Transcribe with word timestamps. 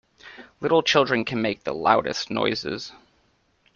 Little 0.61 0.81
children 0.81 1.25
can 1.25 1.43
make 1.43 1.63
the 1.63 1.75
loudest 1.75 2.31
noises. 2.31 2.91